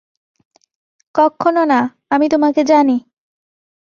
[1.15, 1.79] কক্ষনো না,
[2.09, 2.97] আমি তোমাকে জানি।